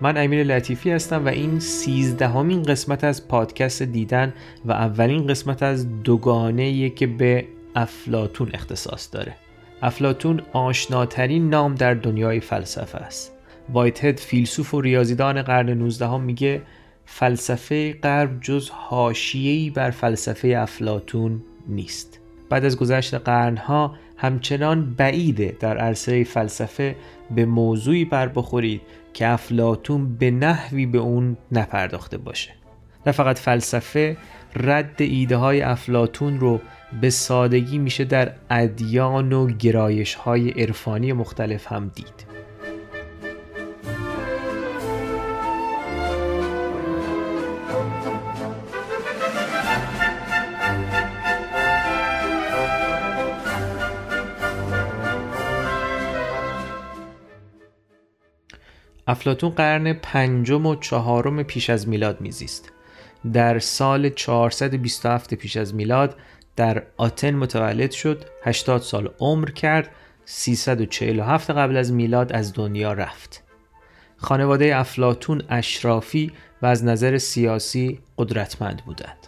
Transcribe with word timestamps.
من 0.00 0.16
امیر 0.16 0.44
لطیفی 0.44 0.90
هستم 0.90 1.24
و 1.24 1.28
این 1.28 1.60
سیزدهمین 1.60 2.62
قسمت 2.62 3.04
از 3.04 3.28
پادکست 3.28 3.82
دیدن 3.82 4.34
و 4.64 4.72
اولین 4.72 5.26
قسمت 5.26 5.62
از 5.62 6.02
دوگانه 6.02 6.90
که 6.90 7.06
به 7.06 7.44
افلاتون 7.74 8.50
اختصاص 8.54 9.08
داره. 9.12 9.34
افلاتون 9.82 10.40
آشناترین 10.52 11.50
نام 11.50 11.74
در 11.74 11.94
دنیای 11.94 12.40
فلسفه 12.40 12.98
است. 12.98 13.32
وایتهد 13.72 14.18
فیلسوف 14.18 14.74
و 14.74 14.80
ریاضیدان 14.80 15.42
قرن 15.42 15.70
19 15.70 16.16
میگه 16.16 16.62
فلسفه 17.04 17.92
غرب 17.92 18.40
جز 18.40 18.70
حاشیه‌ای 18.70 19.70
بر 19.70 19.90
فلسفه 19.90 20.48
افلاتون 20.48 21.42
نیست. 21.68 22.20
بعد 22.48 22.64
از 22.64 22.76
گذشت 22.76 23.14
قرنها 23.14 23.94
همچنان 24.16 24.94
بعیده 24.94 25.56
در 25.60 25.78
عرصه 25.78 26.24
فلسفه 26.24 26.96
به 27.34 27.44
موضوعی 27.44 28.04
بر 28.04 28.28
بخورید 28.28 28.80
که 29.16 29.28
افلاتون 29.28 30.16
به 30.16 30.30
نحوی 30.30 30.86
به 30.86 30.98
اون 30.98 31.36
نپرداخته 31.52 32.18
باشه. 32.18 32.50
نه 33.06 33.12
فقط 33.12 33.38
فلسفه 33.38 34.16
رد 34.56 34.94
ایده 34.98 35.36
های 35.36 35.62
افلاتون 35.62 36.40
رو 36.40 36.60
به 37.00 37.10
سادگی 37.10 37.78
میشه 37.78 38.04
در 38.04 38.32
ادیان 38.50 39.32
و 39.32 39.46
گرایش 39.46 40.14
های 40.14 40.50
عرفانی 40.50 41.12
مختلف 41.12 41.72
هم 41.72 41.90
دید. 41.94 42.25
افلاتون 59.06 59.50
قرن 59.50 59.92
پنجم 59.92 60.66
و 60.66 60.74
چهارم 60.74 61.42
پیش 61.42 61.70
از 61.70 61.88
میلاد 61.88 62.20
میزیست. 62.20 62.72
در 63.32 63.58
سال 63.58 64.08
427 64.08 65.34
پیش 65.34 65.56
از 65.56 65.74
میلاد 65.74 66.16
در 66.56 66.82
آتن 66.96 67.34
متولد 67.34 67.90
شد 67.90 68.24
80 68.42 68.82
سال 68.82 69.10
عمر 69.18 69.50
کرد 69.50 69.90
347 70.24 71.50
قبل 71.50 71.76
از 71.76 71.92
میلاد 71.92 72.32
از 72.32 72.52
دنیا 72.54 72.92
رفت. 72.92 73.42
خانواده 74.16 74.76
افلاتون 74.76 75.42
اشرافی 75.48 76.32
و 76.62 76.66
از 76.66 76.84
نظر 76.84 77.18
سیاسی 77.18 77.98
قدرتمند 78.18 78.82
بودند. 78.84 79.26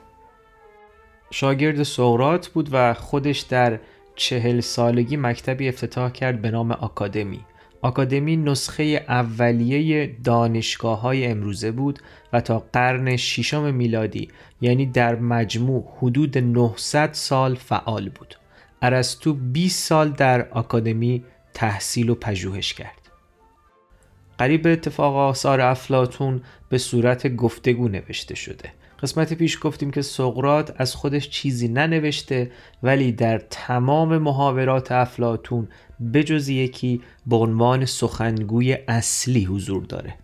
شاگرد 1.30 1.82
سقراط 1.82 2.48
بود 2.48 2.68
و 2.72 2.94
خودش 2.94 3.40
در 3.40 3.80
چهل 4.16 4.60
سالگی 4.60 5.16
مکتبی 5.16 5.68
افتتاح 5.68 6.10
کرد 6.10 6.42
به 6.42 6.50
نام 6.50 6.72
آکادمی. 6.72 7.40
آکادمی 7.82 8.36
نسخه 8.36 8.82
اولیه 9.08 10.16
دانشگاه 10.24 11.00
های 11.00 11.26
امروزه 11.26 11.70
بود 11.70 11.98
و 12.32 12.40
تا 12.40 12.66
قرن 12.72 13.16
ششم 13.16 13.74
میلادی 13.74 14.28
یعنی 14.60 14.86
در 14.86 15.16
مجموع 15.16 15.84
حدود 15.96 16.38
900 16.38 17.12
سال 17.12 17.54
فعال 17.54 18.08
بود. 18.08 18.34
ارسطو 18.82 19.34
20 19.34 19.88
سال 19.88 20.10
در 20.10 20.48
آکادمی 20.48 21.24
تحصیل 21.54 22.10
و 22.10 22.14
پژوهش 22.14 22.74
کرد. 22.74 22.98
قریب 24.38 24.66
اتفاق 24.66 25.16
آثار 25.16 25.60
افلاتون 25.60 26.42
به 26.68 26.78
صورت 26.78 27.28
گفتگو 27.28 27.88
نوشته 27.88 28.34
شده 28.34 28.72
قسمت 29.02 29.34
پیش 29.34 29.58
گفتیم 29.62 29.90
که 29.90 30.02
سقرات 30.02 30.74
از 30.80 30.94
خودش 30.94 31.30
چیزی 31.30 31.68
ننوشته 31.68 32.50
ولی 32.82 33.12
در 33.12 33.38
تمام 33.38 34.18
محاورات 34.18 34.92
افلاتون 34.92 35.68
بجز 36.14 36.48
یکی 36.48 37.00
به 37.26 37.36
عنوان 37.36 37.84
سخنگوی 37.84 38.78
اصلی 38.88 39.44
حضور 39.44 39.84
داره 39.84 40.14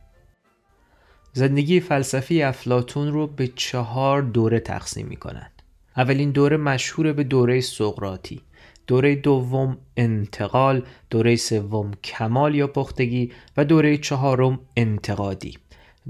زندگی 1.32 1.80
فلسفی 1.80 2.42
افلاتون 2.42 3.12
رو 3.12 3.26
به 3.26 3.48
چهار 3.48 4.22
دوره 4.22 4.60
تقسیم 4.60 5.06
می 5.06 5.16
کنند. 5.16 5.62
اولین 5.96 6.30
دوره 6.30 6.56
مشهور 6.56 7.12
به 7.12 7.24
دوره 7.24 7.60
سقراطی 7.60 8.40
دوره 8.86 9.14
دوم 9.14 9.76
انتقال 9.96 10.82
دوره 11.10 11.36
سوم 11.36 11.90
کمال 12.04 12.54
یا 12.54 12.66
پختگی 12.66 13.32
و 13.56 13.64
دوره 13.64 13.96
چهارم 13.98 14.60
انتقادی 14.76 15.58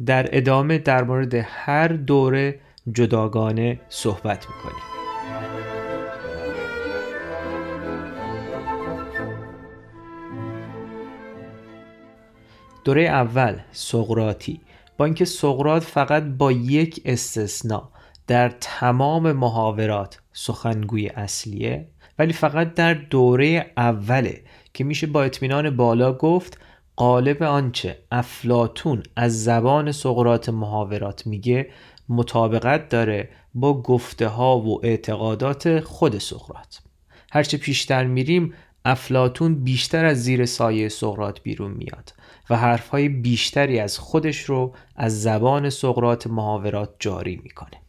در 0.06 0.36
ادامه 0.36 0.78
در 0.78 1.04
مورد 1.04 1.34
هر 1.34 1.88
دوره 1.88 2.60
جداگانه 2.92 3.80
صحبت 3.88 4.46
می‌کنیم. 4.48 4.84
دوره 12.84 13.02
اول 13.02 13.58
سقراطی. 13.72 14.60
با 14.96 15.04
اینکه 15.04 15.24
سقراط 15.24 15.82
فقط 15.82 16.22
با 16.22 16.52
یک 16.52 17.02
استثنا 17.04 17.90
در 18.26 18.48
تمام 18.60 19.32
محاورات 19.32 20.20
سخنگوی 20.32 21.06
اصلیه 21.08 21.88
ولی 22.18 22.32
فقط 22.32 22.74
در 22.74 22.94
دوره 22.94 23.72
اوله 23.76 24.42
که 24.74 24.84
میشه 24.84 25.06
با 25.06 25.22
اطمینان 25.22 25.76
بالا 25.76 26.12
گفت 26.12 26.58
قالب 26.96 27.42
آنچه 27.42 27.98
افلاتون 28.12 29.02
از 29.16 29.44
زبان 29.44 29.92
سقرات 29.92 30.48
محاورات 30.48 31.26
میگه 31.26 31.70
مطابقت 32.08 32.88
داره 32.88 33.28
با 33.54 33.82
گفته 33.82 34.28
ها 34.28 34.58
و 34.58 34.86
اعتقادات 34.86 35.80
خود 35.80 36.18
سقرات 36.18 36.80
هرچه 37.32 37.56
پیشتر 37.56 38.04
میریم 38.04 38.54
افلاتون 38.84 39.54
بیشتر 39.54 40.04
از 40.04 40.22
زیر 40.22 40.46
سایه 40.46 40.88
سقرات 40.88 41.42
بیرون 41.42 41.70
میاد 41.70 42.14
و 42.50 42.56
حرفهای 42.56 43.08
بیشتری 43.08 43.78
از 43.80 43.98
خودش 43.98 44.40
رو 44.40 44.74
از 44.96 45.22
زبان 45.22 45.70
سقرات 45.70 46.26
محاورات 46.26 46.94
جاری 46.98 47.40
می‌کنه. 47.42 47.80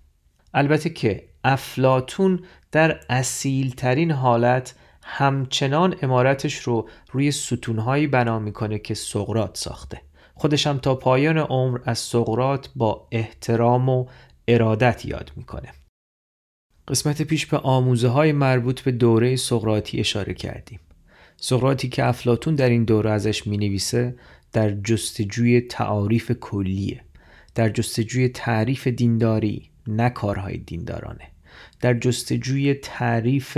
البته 0.54 0.90
که 0.90 1.24
افلاتون 1.44 2.40
در 2.72 3.00
اصیل 3.10 3.72
ترین 3.72 4.12
حالت 4.12 4.76
همچنان 5.08 5.96
امارتش 6.02 6.56
رو 6.56 6.90
روی 7.12 7.32
ستونهایی 7.32 8.08
بنا 8.08 8.40
می‌کنه 8.40 8.80
که 8.80 8.94
سقرات 8.94 9.58
ساخته. 9.58 10.02
خودش 10.34 10.68
هم 10.68 10.78
تا 10.78 10.96
پایان 10.96 11.38
عمر 11.38 11.80
از 11.86 12.00
سقرات 12.00 12.70
با 12.76 13.08
احترام 13.12 13.90
و 13.90 14.06
ارادت 14.48 15.06
یاد 15.06 15.32
می‌کنه. 15.36 15.70
قسمت 16.88 17.22
پیش 17.22 17.46
به 17.46 17.58
آموزه 17.58 18.08
های 18.08 18.32
مربوط 18.32 18.82
به 18.82 18.92
دوره 18.92 19.36
سقراطی 19.36 20.00
اشاره 20.00 20.34
کردیم. 20.34 20.80
سقراطی 21.38 21.90
که 21.90 22.06
افلاتون 22.06 22.56
در 22.56 22.70
این 22.70 22.84
دوره 22.84 23.12
ازش 23.12 23.48
می 23.48 23.58
نویسه 23.58 24.16
در 24.54 24.72
جستجوی 24.72 25.62
تعاریف 25.62 26.32
کلیه 26.32 27.02
در 27.56 27.70
جستجوی 27.70 28.30
تعریف 28.30 28.88
دینداری 28.88 29.70
نه 29.88 30.10
کارهای 30.10 30.58
دیندارانه. 30.58 31.28
در 31.82 31.94
جستجوی 31.94 32.74
تعریف 32.74 33.58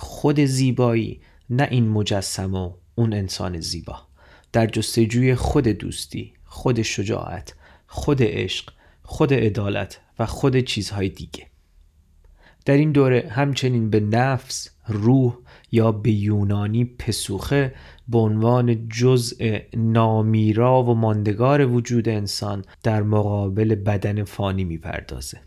خود 0.00 0.40
زیبایی 0.40 1.20
نه 1.50 1.68
این 1.70 1.88
مجسم 1.88 2.54
و 2.54 2.72
اون 2.94 3.12
انسان 3.12 3.60
زیبا. 3.60 3.96
در 4.52 4.66
جستجوی 4.66 5.34
خود 5.34 5.68
دوستی 5.68 6.32
خود 6.44 6.82
شجاعت 6.82 7.54
خود 7.86 8.18
عشق 8.22 8.72
خود 9.02 9.34
عدالت 9.34 10.00
و 10.18 10.26
خود 10.26 10.60
چیزهای 10.60 11.08
دیگه. 11.08 11.46
در 12.64 12.76
این 12.76 12.92
دوره 12.92 13.28
همچنین 13.30 13.90
به 13.90 14.00
نفس 14.00 14.70
روح 14.88 15.38
یا 15.72 15.92
به 15.92 16.10
یونانی 16.10 16.84
پسوخه 16.84 17.74
به 18.08 18.18
عنوان 18.18 18.88
جزء 18.88 19.58
نامیرا 19.76 20.82
و 20.82 20.94
ماندگار 20.94 21.66
وجود 21.66 22.08
انسان 22.08 22.64
در 22.82 23.02
مقابل 23.02 23.74
بدن 23.74 24.24
فانی 24.24 24.64
می‌پردازه. 24.64 25.40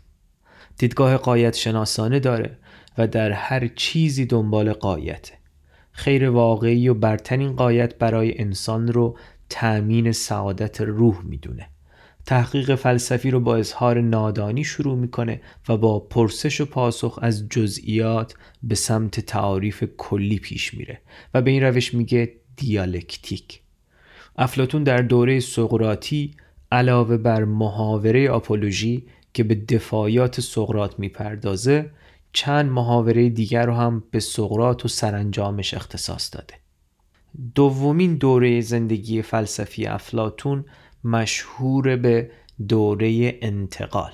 دیدگاه 0.78 1.16
قایت 1.16 1.54
شناسانه 1.56 2.20
داره 2.20 2.58
و 2.98 3.06
در 3.06 3.32
هر 3.32 3.66
چیزی 3.66 4.26
دنبال 4.26 4.72
قایته 4.72 5.34
خیر 5.92 6.30
واقعی 6.30 6.88
و 6.88 6.94
برترین 6.94 7.52
قایت 7.52 7.98
برای 7.98 8.40
انسان 8.40 8.88
رو 8.88 9.18
تأمین 9.48 10.12
سعادت 10.12 10.80
روح 10.80 11.20
می‌دونه. 11.24 11.68
تحقیق 12.26 12.74
فلسفی 12.74 13.30
رو 13.30 13.40
با 13.40 13.56
اظهار 13.56 14.00
نادانی 14.00 14.64
شروع 14.64 14.98
می‌کنه 14.98 15.40
و 15.68 15.76
با 15.76 16.00
پرسش 16.00 16.60
و 16.60 16.64
پاسخ 16.64 17.18
از 17.22 17.48
جزئیات 17.48 18.34
به 18.62 18.74
سمت 18.74 19.20
تعاریف 19.20 19.84
کلی 19.96 20.38
پیش 20.38 20.74
میره 20.74 21.00
و 21.34 21.42
به 21.42 21.50
این 21.50 21.62
روش 21.62 21.94
میگه 21.94 22.32
دیالکتیک. 22.56 23.60
افلاتون 24.36 24.84
در 24.84 24.96
دوره 24.96 25.40
سقراطی 25.40 26.34
علاوه 26.72 27.16
بر 27.16 27.44
محاوره 27.44 28.30
آپولوژی 28.30 29.06
که 29.34 29.44
به 29.44 29.54
دفاعیات 29.54 30.40
سقراط 30.40 30.98
می‌پردازه 30.98 31.90
چند 32.34 32.70
محاوره 32.70 33.28
دیگر 33.28 33.66
رو 33.66 33.74
هم 33.74 34.02
به 34.10 34.20
سقرات 34.20 34.84
و 34.84 34.88
سرانجامش 34.88 35.74
اختصاص 35.74 36.34
داده. 36.34 36.54
دومین 37.54 38.14
دوره 38.14 38.60
زندگی 38.60 39.22
فلسفی 39.22 39.86
افلاتون 39.86 40.64
مشهور 41.04 41.96
به 41.96 42.30
دوره 42.68 43.38
انتقال. 43.42 44.12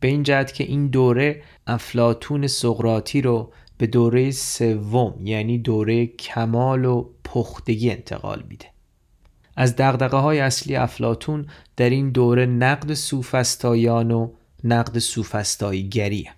به 0.00 0.08
این 0.08 0.22
جهت 0.22 0.54
که 0.54 0.64
این 0.64 0.88
دوره 0.88 1.42
افلاتون 1.66 2.46
سقراطی 2.46 3.20
رو 3.22 3.52
به 3.78 3.86
دوره 3.86 4.30
سوم 4.30 5.14
یعنی 5.26 5.58
دوره 5.58 6.06
کمال 6.06 6.84
و 6.84 7.10
پختگی 7.24 7.90
انتقال 7.90 8.44
میده. 8.48 8.66
از 9.56 9.76
دقدقه 9.76 10.16
های 10.16 10.40
اصلی 10.40 10.76
افلاتون 10.76 11.46
در 11.76 11.90
این 11.90 12.10
دوره 12.10 12.46
نقد 12.46 12.94
سوفستایان 12.94 14.10
و 14.10 14.32
نقد 14.64 14.98
سوفستایی 14.98 15.88
گریه 15.88 16.32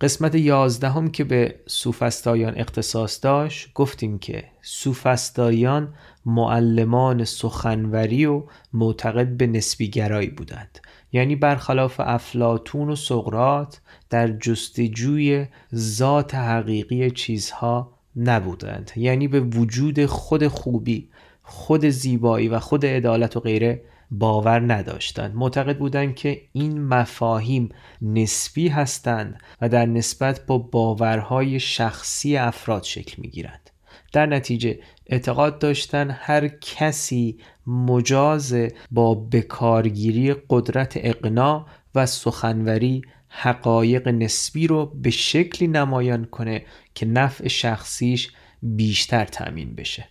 قسمت 0.00 0.34
یازدهم 0.34 1.10
که 1.10 1.24
به 1.24 1.54
سوفستایان 1.66 2.54
اختصاص 2.56 3.24
داشت 3.24 3.72
گفتیم 3.74 4.18
که 4.18 4.44
سوفستایان 4.62 5.94
معلمان 6.26 7.24
سخنوری 7.24 8.26
و 8.26 8.42
معتقد 8.72 9.28
به 9.28 9.46
نسبی 9.46 9.90
گرایی 9.90 10.28
بودند. 10.28 10.78
یعنی 11.12 11.36
برخلاف 11.36 12.00
افلاتون 12.00 12.90
و 12.90 12.96
سقرات 12.96 13.80
در 14.10 14.28
جستجوی 14.28 15.46
ذات 15.74 16.34
حقیقی 16.34 17.10
چیزها 17.10 17.92
نبودند. 18.16 18.90
یعنی 18.96 19.28
به 19.28 19.40
وجود 19.40 20.06
خود 20.06 20.48
خوبی 20.48 21.08
خود 21.42 21.88
زیبایی 21.88 22.48
و 22.48 22.58
خود 22.58 22.86
عدالت 22.86 23.36
و 23.36 23.40
غیره 23.40 23.82
باور 24.10 24.74
نداشتند. 24.74 25.34
معتقد 25.34 25.78
بودند 25.78 26.14
که 26.14 26.42
این 26.52 26.84
مفاهیم 26.84 27.68
نسبی 28.02 28.68
هستند 28.68 29.40
و 29.60 29.68
در 29.68 29.86
نسبت 29.86 30.46
با 30.46 30.58
باورهای 30.58 31.60
شخصی 31.60 32.36
افراد 32.36 32.82
شکل 32.82 33.22
می 33.22 33.28
گیرند 33.28 33.70
در 34.12 34.26
نتیجه 34.26 34.78
اعتقاد 35.06 35.58
داشتن 35.58 36.10
هر 36.10 36.48
کسی 36.48 37.38
مجاز 37.66 38.56
با 38.90 39.14
بکارگیری 39.14 40.34
قدرت 40.50 40.92
اقنا 40.96 41.66
و 41.94 42.06
سخنوری 42.06 43.02
حقایق 43.28 44.08
نسبی 44.08 44.66
رو 44.66 44.86
به 44.86 45.10
شکلی 45.10 45.68
نمایان 45.68 46.24
کنه 46.24 46.64
که 46.94 47.06
نفع 47.06 47.48
شخصیش 47.48 48.32
بیشتر 48.62 49.24
تأمین 49.24 49.74
بشه. 49.74 50.08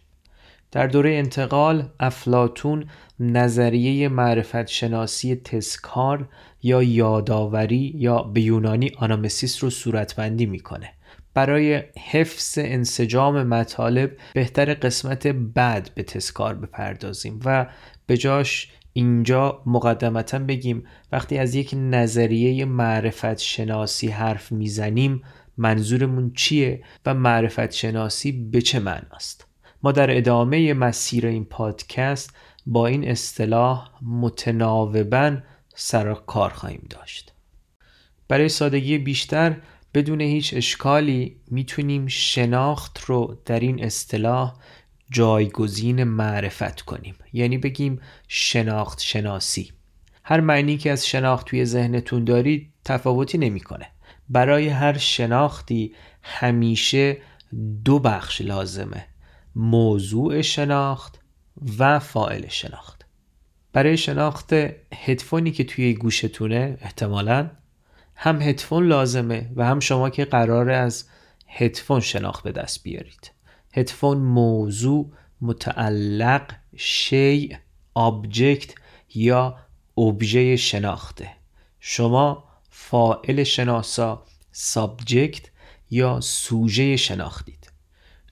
در 0.74 0.88
دوره 0.88 1.14
انتقال 1.14 1.90
افلاتون 2.00 2.86
نظریه 3.20 4.10
معرفت 4.10 4.68
شناسی 4.68 5.36
تسکار 5.36 6.30
یا 6.64 6.84
یاداوری 6.84 7.94
یا 7.96 8.18
به 8.24 8.42
یونانی 8.42 8.92
آنامسیس 8.98 9.64
رو 9.64 9.70
صورتبندی 9.70 10.46
می‌کنه. 10.46 10.90
برای 11.34 11.84
حفظ 12.12 12.58
انسجام 12.58 13.44
مطالب 13.44 14.12
بهتر 14.34 14.74
قسمت 14.74 15.28
بعد 15.28 15.92
به 15.96 16.04
تسکار 16.04 16.56
بپردازیم 16.56 17.40
و 17.46 17.68
به 18.06 18.18
جاش 18.18 18.72
اینجا 18.94 19.62
مقدمتا 19.66 20.40
بگیم 20.40 20.84
وقتی 21.12 21.38
از 21.38 21.56
یک 21.56 21.74
نظریه 21.78 22.66
معرفت 22.66 23.38
شناسی 23.38 24.08
حرف 24.08 24.52
می‌زنیم 24.52 25.22
منظورمون 25.58 26.34
چیه 26.34 26.84
و 27.06 27.14
معرفت 27.14 27.72
شناسی 27.72 28.31
به 28.31 28.62
چه 28.62 28.80
معناست؟ 28.80 29.53
ما 29.83 29.91
در 29.91 30.18
ادامه 30.18 30.74
مسیر 30.74 31.25
این 31.27 31.45
پادکست 31.45 32.33
با 32.65 32.88
این 32.88 33.09
اصطلاح 33.09 33.89
متناوبا 34.01 35.38
سر 35.75 36.13
کار 36.13 36.50
خواهیم 36.50 36.88
داشت. 36.89 37.33
برای 38.27 38.50
سادگی 38.50 38.97
بیشتر 38.97 39.57
بدون 39.94 40.21
هیچ 40.21 40.53
اشکالی 40.53 41.38
می‌تونیم 41.51 42.07
شناخت 42.07 43.00
رو 43.06 43.38
در 43.45 43.59
این 43.59 43.83
اصطلاح 43.83 44.56
جایگزین 45.12 46.03
معرفت 46.03 46.81
کنیم. 46.81 47.15
یعنی 47.33 47.57
بگیم 47.57 48.01
شناخت 48.27 49.01
شناسی. 49.01 49.71
هر 50.24 50.39
معنی 50.39 50.77
که 50.77 50.91
از 50.91 51.07
شناخت 51.07 51.47
توی 51.47 51.65
ذهنتون 51.65 52.24
دارید 52.24 52.74
تفاوتی 52.85 53.38
نمی‌کنه. 53.38 53.88
برای 54.30 54.68
هر 54.68 54.97
شناختی 54.97 55.95
همیشه 56.24 57.18
دو 57.85 58.00
بخش 58.00 58.41
لازمه. 58.41 59.12
موضوع 59.56 60.42
شناخت 60.42 61.20
و 61.78 62.00
فائل 62.00 62.48
شناخت. 62.48 63.06
برای 63.74 63.98
شناخت 63.98 64.54
هدفونی 64.94 65.52
که 65.52 65.64
توی 65.64 65.94
گوشتونه 65.94 66.78
احتمالا 66.82 67.50
هم 68.16 68.42
هدفون 68.42 68.88
لازمه 68.88 69.50
و 69.56 69.66
هم 69.66 69.80
شما 69.80 70.10
که 70.10 70.26
قراره 70.25 70.69
از 70.70 71.06
هدفون 71.48 72.00
شناخت 72.00 72.44
به 72.44 72.52
دست 72.52 72.84
بیارید. 72.84 73.32
هدفون 73.74 74.18
موضوع 74.18 75.12
متعلق 75.42 76.54
شیء 76.76 77.56
object 77.94 78.75
یا 79.16 79.58
ابژه 79.98 80.56
شناخته. 80.56 81.30
شما 81.80 82.44
فاعل 82.69 83.44
شناسا 83.44 84.26
subject 84.51 85.45
یا 85.92 86.22
سوژه 86.22 86.96
شناختید. 86.98 87.72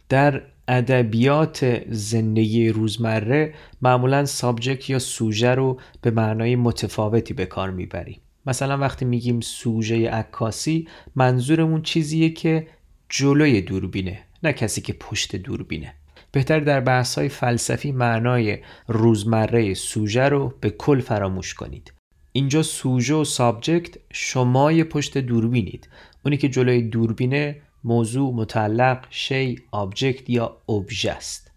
در 0.09 0.50
ادبیات 0.71 1.81
زندگی 1.89 2.69
روزمره 2.69 3.53
معمولا 3.81 4.25
subject 4.25 4.89
یا 4.89 4.99
سوژه 4.99 5.55
رو 5.55 5.79
به 6.01 6.11
معنای 6.11 6.55
متفاوتی 6.55 7.33
به 7.33 7.45
کار 7.45 7.69
می‌بریم 7.69 8.21
مثلا 8.45 8.77
وقتی 8.77 9.05
میگیم 9.05 9.39
سوژه 9.41 10.09
عکاسی 10.09 10.87
منظورمون 11.15 11.81
چیزیه 11.81 12.29
که 12.29 12.67
جلوی 13.09 13.61
دوربینه 13.61 14.19
نه 14.43 14.53
کسی 14.53 14.81
که 14.81 14.93
پشت 14.93 15.35
دوربینه. 15.35 15.93
بهتره 16.31 16.59
در 16.59 16.79
بحث 16.79 17.17
های 17.17 17.29
فلسفی 17.29 17.91
معنای 17.91 18.57
روزمره 18.87 19.73
سوژه 19.73 20.29
رو 20.29 20.53
به 20.61 20.69
کل 20.69 20.99
فراموش 20.99 21.53
کنید. 21.53 21.93
اینجا 22.31 22.63
سوژه 22.63 23.13
و 23.13 23.23
subject 23.23 23.97
شمای 24.13 24.83
پشت 24.83 25.17
دوربینید. 25.17 25.89
اونی 26.25 26.37
که 26.37 26.49
جلوی 26.49 26.81
دوربینه 26.81 27.61
موضوع 27.83 28.33
متعلق 28.33 29.05
شی 29.09 29.59
object 29.71 30.29
یا 30.29 30.57
ابژه 30.69 31.11
است. 31.11 31.51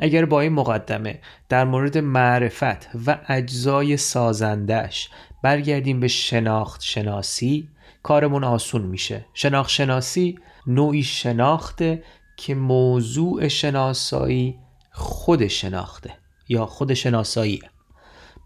اگر 0.00 0.24
با 0.24 0.40
این 0.40 0.52
مقدمه 0.52 1.18
در 1.48 1.64
مورد 1.64 1.98
معرفت 1.98 2.88
و 3.06 3.18
اجزای 3.28 3.96
سازندش 3.96 5.08
برگردیم 5.42 6.00
به 6.00 6.08
شناخت 6.08 6.82
شناسی 6.82 7.68
کارمون 8.02 8.44
آسون 8.44 8.82
میشه. 8.82 9.24
شناخت 9.34 9.70
شناسی 9.70 10.38
نوعی 10.66 11.02
شناخته 11.02 12.02
که 12.36 12.54
موضوع 12.54 13.48
شناسایی 13.48 14.58
خود 14.92 15.46
شناخته 15.46 16.14
یا 16.48 16.66
خود 16.66 16.94
شناساییه. 16.94 17.70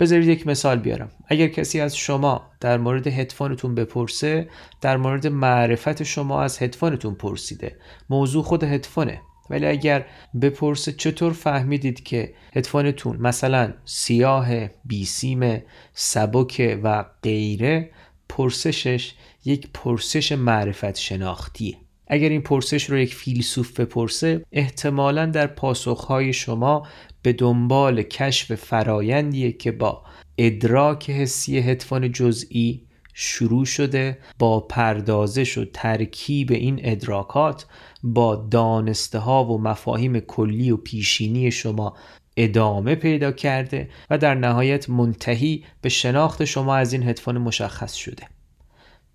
بذارید 0.00 0.28
یک 0.28 0.46
مثال 0.46 0.78
بیارم. 0.78 1.10
اگر 1.26 1.48
کسی 1.48 1.80
از 1.80 1.96
شما 1.96 2.50
در 2.60 2.78
مورد 2.78 3.06
هدفونتون 3.06 3.74
بپرسه 3.74 4.48
در 4.80 4.96
مورد 4.96 5.26
معرفت 5.26 6.02
شما 6.02 6.42
از 6.42 6.62
هدفونتون 6.62 7.14
پرسیده. 7.14 7.76
موضوع 8.10 8.42
خود 8.42 8.64
هدفونه. 8.64 9.20
ولی 9.50 9.66
اگر 9.66 10.06
بپرسه 10.42 10.92
چطور 10.92 11.32
فهمیدید 11.32 12.02
که 12.02 12.34
هدفونتون 12.56 13.16
مثلا 13.16 13.72
سیاه 13.84 14.66
بیسیم 14.84 15.62
سبک 15.94 16.78
و 16.82 17.04
غیره 17.22 17.90
پرسشش 18.28 19.14
یک 19.44 19.68
پرسش 19.74 20.32
معرفت 20.32 20.96
شناختیه. 20.96 21.76
اگر 22.12 22.28
این 22.28 22.42
پرسش 22.42 22.90
رو 22.90 22.98
یک 22.98 23.14
فیلسوف 23.14 23.80
بپرسه 23.80 24.44
احتمالا 24.52 25.26
در 25.26 25.46
پاسخهای 25.46 26.32
شما 26.32 26.86
به 27.22 27.32
دنبال 27.32 28.02
کشف 28.02 28.54
فرایندیه 28.54 29.52
که 29.52 29.72
با 29.72 30.02
ادراک 30.38 31.10
حسی 31.10 31.58
هدفون 31.58 32.12
جزئی 32.12 32.86
شروع 33.14 33.64
شده 33.64 34.18
با 34.38 34.60
پردازش 34.60 35.58
و 35.58 35.64
ترکیب 35.64 36.52
این 36.52 36.80
ادراکات 36.82 37.66
با 38.02 38.36
دانسته 38.36 39.18
ها 39.18 39.44
و 39.44 39.60
مفاهیم 39.60 40.20
کلی 40.20 40.70
و 40.70 40.76
پیشینی 40.76 41.50
شما 41.50 41.96
ادامه 42.36 42.94
پیدا 42.94 43.32
کرده 43.32 43.88
و 44.10 44.18
در 44.18 44.34
نهایت 44.34 44.90
منتهی 44.90 45.64
به 45.80 45.88
شناخت 45.88 46.44
شما 46.44 46.76
از 46.76 46.92
این 46.92 47.08
هدفون 47.08 47.38
مشخص 47.38 47.94
شده. 47.94 48.26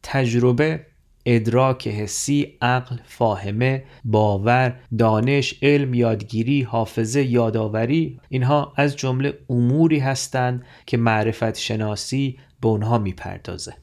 تجربه 0.03 0.85
ادراک 1.25 1.87
حسی، 1.87 2.57
عقل، 2.61 2.95
فاهمه، 3.05 3.83
باور، 4.05 4.79
دانش، 4.97 5.55
علم، 5.61 5.93
یادگیری، 5.93 6.61
حافظه، 6.61 7.23
یادآوری 7.23 8.19
اینها 8.29 8.73
از 8.75 8.95
جمله 8.95 9.33
اموری 9.49 9.99
هستند 9.99 10.65
که 10.85 10.97
معرفت 10.97 11.57
شناسی 11.57 12.39
به 12.61 12.67
اونها 12.67 12.97
می‌پردازه. 12.97 13.73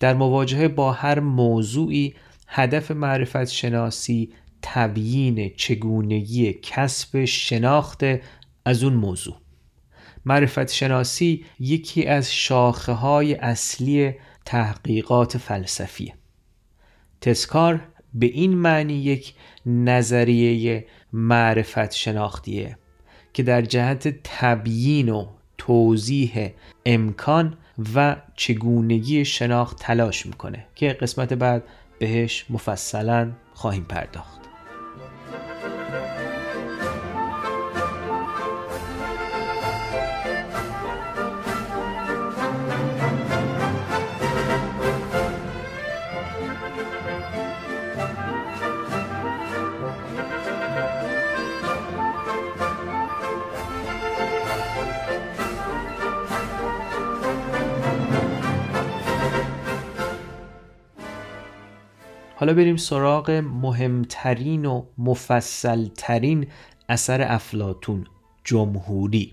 در 0.00 0.14
مواجهه 0.14 0.68
با 0.68 0.92
هر 0.92 1.20
موضوعی 1.20 2.14
هدف 2.48 2.90
معرفت 2.90 3.44
شناسی 3.44 4.32
تبیین 4.62 5.52
چگونگی 5.56 6.52
کسب 6.52 7.24
شناخت 7.24 8.04
از 8.64 8.84
اون 8.84 8.94
موضوع 8.94 9.36
معرفت 10.24 10.70
شناسی 10.70 11.44
یکی 11.60 12.06
از 12.06 12.34
شاخه 12.34 12.92
های 12.92 13.34
اصلی 13.34 14.12
تحقیقات 14.44 15.38
فلسفیه 15.38 16.14
تسکار 17.26 17.80
به 18.14 18.26
این 18.26 18.54
معنی 18.54 18.94
یک 18.94 19.34
نظریه 19.66 20.86
معرفت 21.12 21.92
شناختیه 21.92 22.78
که 23.32 23.42
در 23.42 23.62
جهت 23.62 24.08
تبیین 24.24 25.08
و 25.08 25.26
توضیح 25.58 26.50
امکان 26.86 27.56
و 27.94 28.16
چگونگی 28.36 29.24
شناخت 29.24 29.78
تلاش 29.78 30.26
می‌کنه 30.26 30.66
که 30.74 30.88
قسمت 30.88 31.32
بعد 31.32 31.62
بهش 31.98 32.46
مفصلا 32.50 33.32
خواهیم 33.54 33.84
پرداخت. 33.84 34.35
حالا 62.46 62.56
بریم 62.56 62.76
سراغ 62.76 63.30
مهمترین 63.30 64.66
و 64.66 64.84
مفصلترین 64.98 66.46
اثر 66.88 67.32
افلاتون 67.32 68.06
جمهوری. 68.44 69.32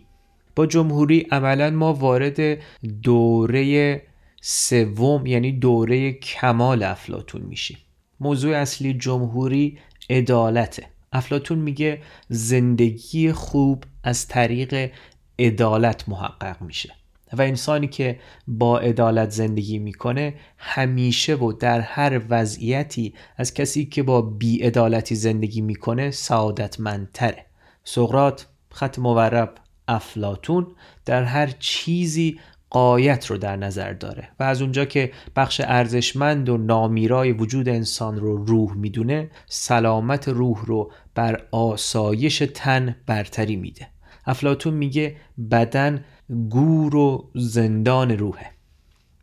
با 0.56 0.66
جمهوری 0.66 1.28
عملا 1.32 1.70
ما 1.70 1.94
وارد 1.94 2.60
دوره 3.04 4.02
سوم 4.42 5.26
یعنی 5.26 5.52
دوره 5.52 6.14
کمال 6.14 6.84
افلاتون 6.84 7.42
میشیم. 7.42 7.78
موضوع 8.20 8.58
اصلی 8.58 8.94
جمهوری 8.94 9.78
عدالته. 10.10 10.86
افلاتون 11.12 11.58
میگه 11.58 12.02
زندگی 12.30 13.32
خوب 13.32 13.84
از 14.04 14.28
طریق 14.28 14.92
عدالت 15.40 16.10
محقق 16.10 16.62
میشه. 16.62 17.03
و 17.38 17.42
انسانی 17.42 17.88
که 17.88 18.20
با 18.48 18.80
عدالت 18.80 19.30
زندگی 19.30 19.80
می‌کنه 19.80 20.34
همیشه 20.58 21.36
و 21.36 21.52
در 21.52 21.80
هر 21.80 22.22
وضعیتی 22.30 23.14
از 23.38 23.54
کسی 23.54 23.86
که 23.86 24.04
با 24.04 24.22
بیعدالتی 24.22 25.16
زندگی 25.16 25.62
می‌کنه 25.62 26.12
سعادتمندتره. 26.12 27.46
سقرات 27.84 28.48
خط 28.72 29.00
مورب 29.00 29.56
افلاتون 29.88 30.68
در 31.06 31.24
هر 31.24 31.48
چیزی 31.60 32.40
قایت 32.70 33.26
رو 33.26 33.38
در 33.38 33.56
نظر 33.56 33.94
داره 33.94 34.30
و 34.40 34.44
از 34.44 34.62
اونجا 34.62 34.86
که 34.86 35.12
بخش 35.36 35.62
ارزشمند 35.66 36.50
و 36.50 36.58
نامیرای 36.58 37.32
وجود 37.32 37.70
انسان 37.70 38.20
رو 38.20 38.46
روح 38.46 38.78
می‌دونه 38.78 39.32
سلامت 39.46 40.28
روح 40.28 40.66
رو 40.66 40.92
بر 41.16 41.42
آسایش 41.52 42.44
تن 42.54 42.96
برتری 43.06 43.56
میده. 43.56 43.88
افلاتون 44.26 44.74
میگه 44.74 45.16
بدن 45.52 46.06
گور 46.50 46.96
و 46.96 47.30
زندان 47.36 48.12
روحه. 48.12 48.52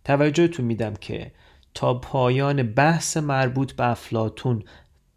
توجهتون 0.05 0.67
میدم 0.67 0.95
که 0.95 1.33
تا 1.75 1.95
پایان 1.95 2.63
بحث 2.63 3.17
مربوط 3.17 3.73
به 3.73 3.89
افلاتون 3.91 4.63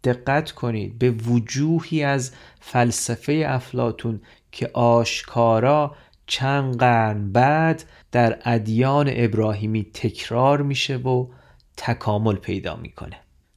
دقت 0.04 0.50
کنید 0.50 0.98
به 0.98 1.10
وجوهی 1.10 2.02
از 2.02 2.32
فلسفه 2.60 3.44
افلاتون 3.46 4.20
که 4.52 4.70
آشکارا 4.72 5.96
چند 6.26 6.76
قرن 6.76 7.32
بعد 7.32 7.84
در 8.12 8.38
ادیان 8.44 9.10
ابراهیمی 9.12 9.84
تکرار 9.84 10.62
میشه 10.62 10.96
و 10.96 11.26
تکامل 11.76 12.36
پیدا 12.36 12.76
می‌کنه. 12.76 13.16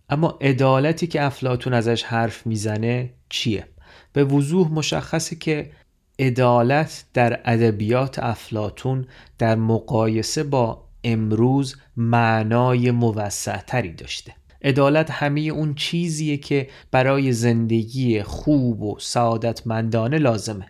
اما 0.09 0.37
عدالتی 0.41 1.07
که 1.07 1.23
افلاتون 1.23 1.73
ازش 1.73 2.03
حرف 2.03 2.47
می‌زنه 2.47 3.13
چیه؟ 3.29 3.67
به 4.13 4.23
وضوح 4.23 4.71
مشخصه 4.71 5.35
که 5.35 5.71
عدالت 6.19 7.05
در 7.13 7.39
ادبیات 7.45 8.19
افلاتون 8.19 9.07
در 9.37 9.55
مقایسه 9.55 10.43
با 10.43 10.87
امروز 11.03 11.75
معنای 11.97 12.91
موسعتری 12.91 13.93
داشته. 13.93 14.33
عدالت 14.61 15.11
همه 15.11 15.41
اون 15.41 15.75
چیزیه 15.75 16.37
که 16.37 16.67
برای 16.91 17.31
زندگی 17.31 18.23
خوب 18.23 18.81
و 18.81 18.99
سعادتمندانه 18.99 20.17
لازمه. 20.17 20.65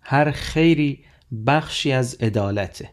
هر 0.00 0.30
خیری 0.30 1.04
بخشی 1.46 1.92
از 1.92 2.14
عدالته. 2.14 2.90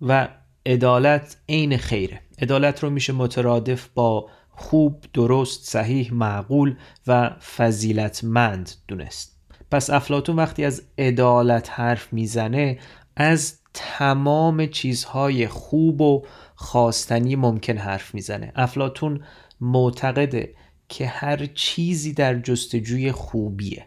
و 0.00 0.28
عدالت 0.66 1.36
عین 1.48 1.76
خیره. 1.76 2.20
عدالت 2.42 2.82
رو 2.82 2.90
میشه 2.90 3.12
مترادف 3.12 3.88
با 3.94 4.30
خوب 4.50 5.04
درست 5.12 5.70
صحیح 5.70 6.14
معقول 6.14 6.76
و 7.06 7.30
فضیلتمند 7.30 8.70
دونست. 8.88 9.33
پس 9.74 9.90
افلاتون 9.90 10.36
وقتی 10.36 10.64
از 10.64 10.82
عدالت 10.98 11.70
حرف 11.70 12.12
می‌زنه 12.12 12.78
از 13.16 13.58
تمام 13.74 14.66
چیزهای 14.66 15.48
خوب 15.48 16.00
و 16.00 16.26
خواستنی 16.54 17.36
ممکن 17.36 17.76
حرف 17.78 18.14
می‌زنه. 18.14 18.52
افلاتون 18.56 19.24
معتقده 19.60 20.54
که 20.88 21.06
هر 21.06 21.46
چیزی 21.54 22.12
در 22.12 22.38
جستجوی 22.38 23.12
خوبیه. 23.12 23.86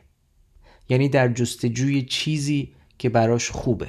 یعنی 0.90 1.10
در 1.10 1.28
جستجوی 1.28 2.02
چیزی 2.02 2.74
که 2.98 3.10
براش 3.10 3.52
خوبه. 3.52 3.88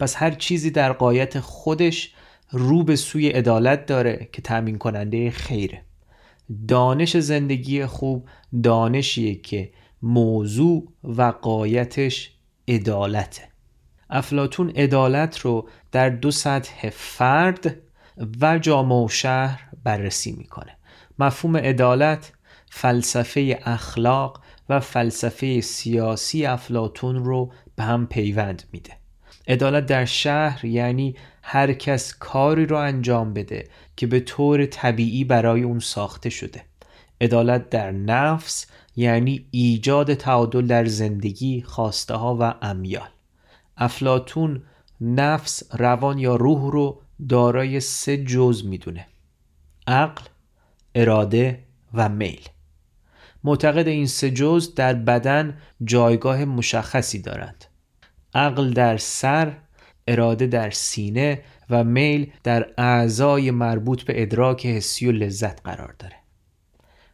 پس 0.00 0.16
هر 0.16 0.30
چیزی 0.30 0.70
در 0.70 0.92
قایت 0.92 1.40
خودش 1.40 2.14
رو 2.50 2.84
به 2.84 2.96
سوی 2.96 3.28
عدالت 3.28 3.86
داره 3.86 4.28
که 4.32 4.42
تأمین 4.42 4.78
کننده 4.78 5.30
خیره. 5.30 5.82
دانش 6.68 7.16
زندگی 7.16 7.86
خوب 7.86 8.28
دانشیه 8.62 9.34
که 9.34 9.70
موضوع 10.02 10.92
و 11.04 11.22
قایتش 11.22 12.30
عدالته. 12.68 13.42
افلاتون 14.10 14.70
عدالت 14.70 15.38
رو 15.38 15.68
در 15.92 16.08
دو 16.08 16.30
سطح 16.30 16.90
فرد 16.90 17.76
و 18.40 18.58
جامعه 18.58 19.04
و 19.04 19.08
شهر 19.08 19.68
بررسی 19.84 20.32
می‌کنه. 20.32 20.76
مفهوم 21.18 21.56
عدالت 21.56 22.32
فلسفه 22.70 23.58
اخلاق 23.64 24.42
و 24.68 24.80
فلسفه 24.80 25.60
سیاسی 25.60 26.46
افلاتون 26.46 27.24
رو 27.24 27.52
به 27.76 27.82
هم 27.82 28.06
پیوند 28.06 28.62
میده. 28.72 28.92
عدالت 29.48 29.86
در 29.86 30.04
شهر 30.04 30.64
یعنی 30.64 31.16
هر 31.42 31.72
کس 31.72 32.14
کاری 32.14 32.66
رو 32.66 32.76
انجام 32.76 33.32
بده 33.32 33.68
که 33.96 34.06
به 34.06 34.20
طور 34.20 34.66
طبیعی 34.66 35.24
برای 35.24 35.62
اون 35.62 35.78
ساخته 35.78 36.30
شده. 36.30 36.64
عدالت 37.20 37.70
در 37.70 37.90
نفس 37.90 38.66
یعنی 39.00 39.46
ایجاد 39.50 40.14
تعادل 40.14 40.66
در 40.66 40.84
زندگی 40.84 41.62
خواسته 41.62 42.14
ها 42.14 42.36
و 42.40 42.54
امیال. 42.62 43.08
افلاتون 43.76 44.62
نفس 45.00 45.62
روان 45.78 46.18
یا 46.18 46.36
روح 46.36 46.72
رو 46.72 47.02
دارای 47.28 47.80
سه 47.80 48.24
جز 48.24 48.64
می‌دونه 48.66 49.06
عقل 49.86 50.22
اراده 50.94 51.64
و 51.94 52.08
میل. 52.08 52.48
معتقد 53.44 53.88
این 53.88 54.06
سه 54.06 54.30
جز 54.30 54.74
در 54.74 54.94
بدن 54.94 55.58
جایگاه 55.84 56.44
مشخصی 56.44 57.18
دارند. 57.22 57.64
عقل 58.34 58.70
در 58.70 58.96
سر 58.96 59.56
اراده 60.08 60.46
در 60.46 60.70
سینه 60.70 61.42
و 61.70 61.84
میل 61.84 62.32
در 62.42 62.70
اعضای 62.78 63.50
مربوط 63.50 64.02
به 64.02 64.22
ادراک 64.22 64.66
حسی 64.66 65.06
و 65.06 65.12
لذت 65.12 65.62
قرار 65.62 65.94
داره. 65.98 66.19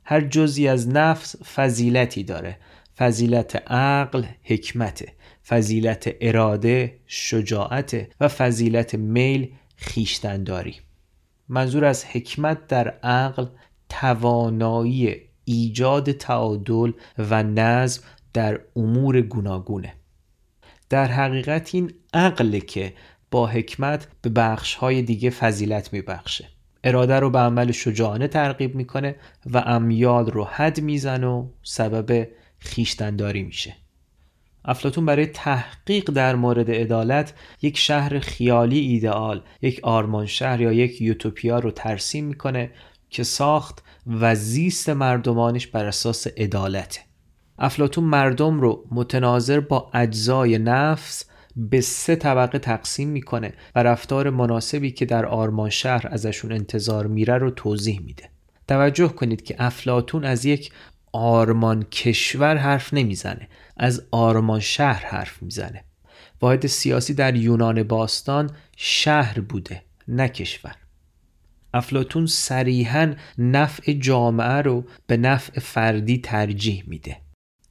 هر 0.06 0.20
جزی 0.20 0.68
از 0.68 0.88
نفس 0.88 1.36
فضیلتی 1.54 2.24
داره. 2.24 2.58
فضیلت 2.98 3.56
عقل 3.72 4.24
حکمته. 4.42 5.12
فضیلت 5.48 6.16
اراده 6.20 6.98
شجاعت 7.06 8.06
و 8.20 8.28
فضیلت 8.28 8.94
میل 8.94 9.52
خیشتنداری 9.76 10.76
منظور 11.48 11.84
از 11.84 12.04
حکمت 12.04 12.66
در 12.66 12.88
عقل 12.88 13.46
توانایی 13.88 15.16
ایجاد 15.44 16.12
تعادل 16.12 16.92
و 17.18 17.42
نظم 17.42 18.02
در 18.32 18.60
امور 18.76 19.20
گوناگونه. 19.20 19.94
در 20.88 21.06
حقیقت 21.06 21.74
این 21.74 21.94
عقل 22.14 22.58
که 22.58 22.94
با 23.30 23.46
حکمت 23.46 24.08
به 24.22 24.30
بخش 24.30 24.74
های 24.74 25.02
دیگه 25.02 25.30
فضیلت 25.30 25.92
میبخشه. 25.92 26.48
اراده 26.86 27.20
رو 27.20 27.30
به 27.30 27.38
عمل 27.38 27.72
شجاعانه 27.72 28.28
ترغیب 28.28 28.74
می‌کنه 28.74 29.16
و 29.52 29.58
امیال 29.58 30.30
رو 30.30 30.44
حد 30.44 30.80
می‌زنه 30.80 31.26
و 31.26 31.46
سبب 31.62 32.28
خیشتنداری 32.58 33.42
میشه. 33.42 33.76
افلاتون 34.64 35.06
برای 35.06 35.26
تحقیق 35.26 36.10
در 36.10 36.34
مورد 36.34 36.70
عدالت 36.70 37.34
یک 37.62 37.78
شهر 37.78 38.18
خیالی 38.18 38.78
ایدئال 38.78 39.42
یک 39.62 39.80
آرمان 39.82 40.26
شهر 40.26 40.60
یا 40.60 40.72
یک 40.72 41.00
یوتوپیا 41.02 41.58
رو 41.58 41.70
ترسیم 41.70 42.24
می‌کنه 42.24 42.70
که 43.10 43.22
ساخت 43.22 43.82
و 44.20 44.34
زیست 44.34 44.88
مردمانش 44.88 45.66
بر 45.66 45.84
اساس 45.84 46.26
عدالته. 46.26 47.00
افلاتون 47.58 48.04
مردم 48.04 48.60
رو 48.60 48.86
متناظر 48.90 49.60
با 49.60 49.90
اجزای 49.94 50.58
نفس 50.58 51.24
به 51.56 51.80
سه 51.80 52.16
طبقه 52.16 52.58
تقسیم 52.58 53.08
می‌کنه 53.08 53.52
و 53.74 53.82
رفتار 53.82 54.30
مناسبی 54.30 54.90
که 54.90 55.04
در 55.04 55.26
آرمان 55.26 55.70
شهر 55.70 56.08
ازشون 56.10 56.52
انتظار 56.52 57.06
میره 57.06 57.38
رو 57.38 57.50
توضیح 57.50 58.00
میده. 58.00 58.28
توجه 58.68 59.08
کنید 59.08 59.42
که 59.42 59.54
افلاتون 59.58 60.24
از 60.24 60.44
یک 60.44 60.72
آرمان 61.12 61.82
کشور 61.82 62.56
حرف 62.56 62.94
نمی‌زنه 62.94 63.48
از 63.76 64.02
آرمان 64.10 64.60
شهر 64.60 65.06
حرف 65.06 65.42
می‌زنه. 65.42 65.84
واحد 66.40 66.66
سیاسی 66.66 67.14
در 67.14 67.36
یونان 67.36 67.82
باستان 67.82 68.50
شهر 68.76 69.40
بوده 69.40 69.82
نه 70.08 70.28
کشور. 70.28 70.74
افلاتون 71.74 72.26
صریحا 72.26 73.14
نفع 73.38 73.92
جامعه 73.92 74.62
رو 74.62 74.84
به 75.06 75.16
نفع 75.16 75.60
فردی 75.60 76.18
ترجیح 76.18 76.84
میده. 76.86 77.25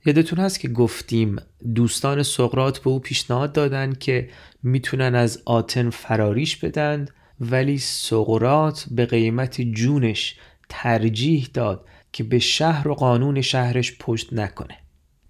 یادتون 0.05 0.39
هست 0.39 0.59
که 0.59 0.67
گفتیم 0.67 1.35
دوستان 1.75 2.23
سقرات 2.23 2.79
به 2.79 2.89
او 2.89 2.99
پیشنهاد 2.99 3.53
دادن 3.53 3.93
که 3.93 4.29
می‌تونن 4.63 5.15
از 5.15 5.41
آتن 5.45 5.89
فراریش 5.89 6.57
بدند 6.57 7.11
ولی 7.39 7.77
سقرات 7.77 8.85
به 8.91 9.05
قیمت 9.05 9.61
جونش 9.61 10.35
ترجیح 10.69 11.47
داد 11.53 11.85
که 12.11 12.23
به 12.23 12.39
شهر 12.39 12.87
و 12.87 12.93
قانون 12.93 13.41
شهرش 13.41 13.97
پشت 13.99 14.33
نکنه. 14.33 14.77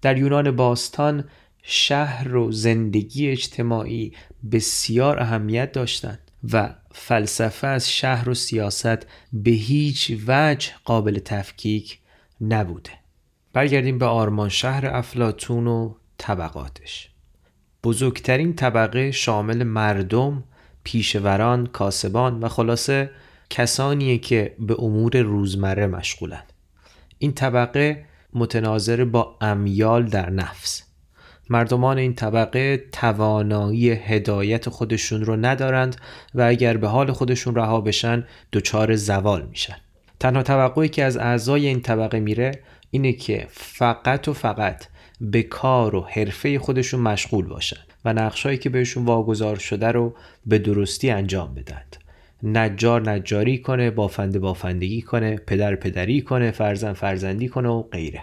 در 0.02 0.18
یونان 0.18 0.56
باستان 0.56 1.24
شهر 1.62 2.36
و 2.36 2.52
زندگی 2.52 3.28
اجتماعی 3.28 4.12
بسیار 4.52 5.20
اهمیت 5.20 5.72
داشتند 5.72 6.18
و 6.52 6.74
فلسفه 6.92 7.66
از 7.66 7.92
شهر 7.92 8.28
و 8.28 8.34
سیاست 8.34 9.06
به 9.32 9.50
هیچ 9.50 10.12
وجه 10.26 10.72
قابل 10.84 11.18
تفکیک 11.18 11.98
نبوده. 12.40 13.05
برگردیم 13.56 13.98
به 13.98 14.06
آرمان 14.06 14.48
شهر 14.48 14.86
افلاتون 14.86 15.66
و 15.66 15.94
طبقاتش. 16.18 17.10
بزرگترین 17.84 18.54
طبقه 18.54 19.10
شامل 19.10 19.62
مردم، 19.62 20.44
پیشوران، 20.84 21.66
کاسبان 21.66 22.40
و 22.40 22.48
خلاصه 22.48 23.10
کسانیه 23.50 24.18
که 24.18 24.56
به 24.58 24.80
امور 24.80 25.20
روزمره 25.20 25.86
مشغولند. 25.86 26.52
این 27.18 27.32
طبقه 27.32 28.04
متناظر 28.32 29.04
با 29.04 29.36
امیال 29.40 30.04
در 30.04 30.30
نفس. 30.30 30.82
مردمان 31.50 31.98
این 31.98 32.14
طبقه 32.14 32.84
توانایی 32.92 33.90
هدایت 33.90 34.68
خودشون 34.68 35.24
رو 35.24 35.36
ندارند 35.36 35.96
و 36.34 36.42
اگر 36.42 36.76
به 36.76 36.88
حال 36.88 37.12
خودشون 37.12 37.54
رها 37.54 37.80
بشن 37.80 38.24
دچار 38.52 38.96
زوال 38.96 39.46
میشن. 39.46 39.76
تنها 40.20 40.42
توقعی 40.42 40.88
که 40.88 41.04
از 41.04 41.16
اعضای 41.16 41.66
این 41.66 41.80
طبقه 41.80 42.20
میره 42.20 42.52
اینه 42.96 43.12
که 43.12 43.46
فقط 43.50 44.28
و 44.28 44.32
فقط 44.32 44.86
به 45.20 45.42
کار 45.42 45.94
و 45.94 46.00
حرفه 46.00 46.58
خودشون 46.58 47.00
مشغول 47.00 47.46
باشن 47.46 47.80
و 48.04 48.12
نقشهایی 48.12 48.58
که 48.58 48.70
بهشون 48.70 49.04
واگذار 49.04 49.56
شده 49.56 49.86
رو 49.86 50.14
به 50.46 50.58
درستی 50.58 51.10
انجام 51.10 51.54
بدند 51.54 51.96
نجار 52.42 53.10
نجاری 53.10 53.58
کنه 53.58 53.90
بافنده 53.90 54.38
بافندگی 54.38 55.02
کنه 55.02 55.36
پدر 55.36 55.76
پدری 55.76 56.22
کنه 56.22 56.50
فرزند 56.50 56.94
فرزندی 56.94 57.48
کنه 57.48 57.68
و 57.68 57.82
غیره. 57.82 58.22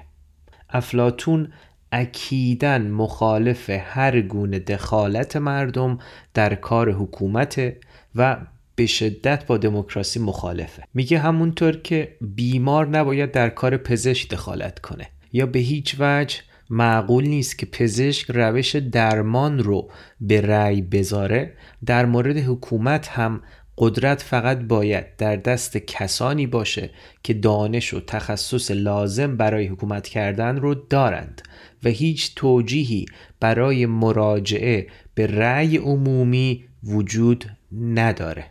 افلاتون 0.70 1.53
اکیدن 1.92 2.92
مخالف 2.92 3.70
هر 3.70 4.22
گونه 4.22 4.60
دخالت 4.60 5.36
مردم 5.36 5.98
در 6.34 6.56
کار 6.56 6.92
حکومت 6.92 7.74
و 8.15 8.38
به 8.75 8.86
شدت 8.86 9.46
با 9.46 9.58
دموکراسی 9.58 10.20
مخالفه. 10.20 10.84
میگه 10.94 11.20
همونطور 11.20 11.77
که 11.77 12.15
بیمار 12.22 12.88
نباید 12.88 13.32
در 13.32 13.50
کار 13.50 13.77
پزشک 13.77 14.30
دخالت 14.30 14.80
کنه. 14.80 15.10
یا 15.34 15.46
به 15.46 15.60
هیچ 15.60 15.96
وجه 16.00 16.38
معقول 16.70 17.27
نیست 17.27 17.58
که 17.58 17.65
پزشک 17.65 18.32
روش 18.32 18.75
درمان 18.75 19.60
رو 19.60 19.89
به 20.22 20.42
رأی 20.42 20.82
بذاره. 20.82 21.53
در 21.86 22.06
مورد 22.06 22.38
حکومت 22.38 23.08
هم 23.08 23.42
قدرت 23.77 24.22
فقط 24.22 24.60
باید 24.60 25.15
در 25.15 25.36
دست 25.36 25.77
کسانی 25.77 26.48
باشه 26.48 26.89
که 27.24 27.34
دانش 27.34 27.94
و 27.94 28.00
تخصص 28.00 28.72
لازم 28.72 29.38
برای 29.38 29.68
حکومت 29.68 30.08
کردن 30.08 30.58
رو 30.58 30.75
دارند 30.75 31.42
و 31.84 31.89
هیچ 31.89 32.36
توجیهی 32.36 33.06
برای 33.39 33.86
مراجعه 33.86 34.88
به 35.15 35.27
رأی 35.27 35.77
عمومی 35.77 36.65
وجود 36.84 37.46
نداره. 37.82 38.46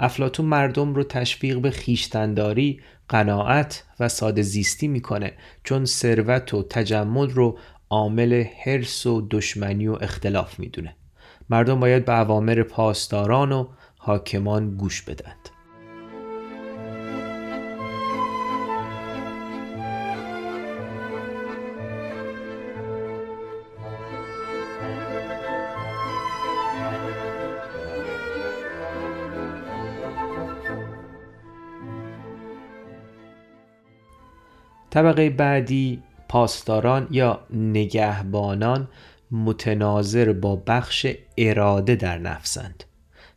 افلاتون 0.00 0.46
مردم 0.46 0.94
رو 0.94 1.04
تشویق 1.04 1.58
به 1.58 1.70
خیشتنداری، 1.70 2.80
قناعت 3.08 3.84
و 4.00 4.08
ساده 4.08 4.42
زیستی 4.42 4.88
می‌کنه 4.88 5.32
چون 5.64 5.84
ثروت 5.84 6.54
و 6.54 6.62
تجمل 6.62 7.30
رو 7.30 7.58
عامل 7.90 8.44
حرس 8.64 9.06
و 9.06 9.28
دشمنی 9.30 9.88
و 9.88 9.92
اختلاف 10.00 10.58
می‌دونه. 10.58 10.96
مردم 11.50 11.80
باید 11.80 12.04
به 12.04 12.20
اوامر 12.20 12.62
پاسداران 12.62 13.52
و 13.52 13.68
حاکمان 13.96 14.76
گوش 14.76 15.02
بدند 15.02 15.59
طبقه 34.90 35.30
بعدی 35.30 36.02
پاسداران 36.28 37.08
یا 37.10 37.40
نگهبانان 37.50 38.88
متناظر 39.30 40.32
با 40.32 40.56
بخش 40.56 41.06
اراده 41.38 41.94
در 41.94 42.18
نفسند. 42.18 42.84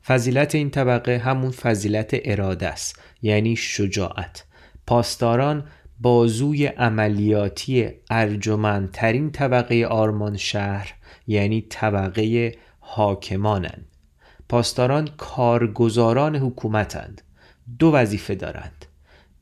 فضیلت 0.05 0.55
این 0.55 0.69
طبقه 0.69 1.17
همون 1.17 1.51
فضیلت 1.51 2.11
اراده 2.23 2.67
است 2.67 3.01
یعنی 3.21 3.55
شجاعت. 3.55 4.45
پاسداران 4.87 5.63
بازوی 5.99 6.65
عملیاتی 6.65 7.89
ارجمندترین 8.09 9.31
طبقه 9.31 9.85
آرمان 9.85 10.37
شهر 10.37 10.93
یعنی 11.27 11.61
طبقه 11.69 12.55
حاکمانند. 12.79 13.85
پاسداران 14.49 15.09
کارگزاران 15.17 16.35
حکومتند. 16.35 17.21
دو 17.79 17.91
وظیفه 17.91 18.35
دارند. 18.35 18.85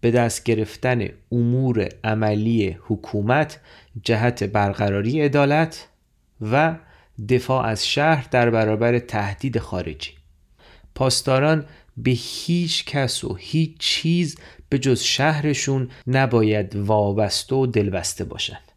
به 0.01 0.11
دست 0.11 0.43
گرفتن 0.43 1.07
امور 1.31 1.89
عملی 2.03 2.77
حکومت 2.81 3.59
جهت 4.03 4.43
برقراری 4.43 5.21
عدالت 5.21 5.87
و 6.51 6.75
دفاع 7.29 7.65
از 7.65 7.87
شهر 7.87 8.27
در 8.31 8.49
برابر 8.49 8.99
تهدید 8.99 9.59
خارجی. 9.59 10.11
پاسداران 10.95 11.65
به 11.97 12.11
هیچ 12.11 12.85
کس 12.85 13.23
و 13.23 13.35
هیچ 13.39 13.77
چیز 13.77 14.37
به 14.69 14.79
جز 14.79 15.01
شهرشون 15.01 15.89
نباید 16.07 16.75
وابسته 16.75 17.55
و 17.55 17.65
دلبسته 17.65 18.23
باشند. 18.23 18.71